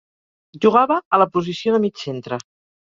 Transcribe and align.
Jugava 0.65 0.97
a 1.05 1.21
la 1.25 1.29
posició 1.37 1.77
de 1.77 1.85
mig 1.87 2.05
centre. 2.07 2.43